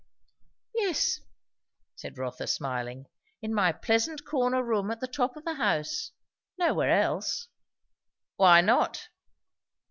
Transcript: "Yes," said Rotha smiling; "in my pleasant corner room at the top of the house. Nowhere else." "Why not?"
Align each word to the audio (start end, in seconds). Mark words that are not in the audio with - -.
"Yes," 0.73 1.19
said 1.95 2.17
Rotha 2.17 2.47
smiling; 2.47 3.05
"in 3.39 3.53
my 3.53 3.71
pleasant 3.71 4.25
corner 4.25 4.63
room 4.63 4.89
at 4.89 4.99
the 4.99 5.05
top 5.05 5.37
of 5.37 5.45
the 5.45 5.53
house. 5.53 6.11
Nowhere 6.57 6.89
else." 6.99 7.49
"Why 8.35 8.61
not?" 8.61 9.09